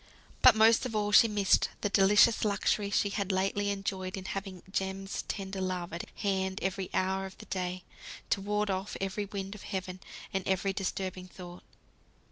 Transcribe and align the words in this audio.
But 0.41 0.55
most 0.55 0.87
of 0.87 0.95
all 0.95 1.11
she 1.11 1.27
missed 1.27 1.69
the 1.81 1.87
delicious 1.89 2.43
luxury 2.43 2.89
she 2.89 3.09
had 3.11 3.31
lately 3.31 3.69
enjoyed 3.69 4.17
in 4.17 4.25
having 4.25 4.63
Jem's 4.71 5.21
tender 5.27 5.61
love 5.61 5.93
at 5.93 6.09
hand 6.15 6.57
every 6.63 6.89
hour 6.91 7.27
of 7.27 7.37
the 7.37 7.45
day, 7.45 7.83
to 8.31 8.41
ward 8.41 8.71
off 8.71 8.97
every 8.99 9.25
wind 9.25 9.53
of 9.53 9.61
heaven, 9.61 9.99
and 10.33 10.41
every 10.47 10.73
disturbing 10.73 11.27
thought. 11.27 11.61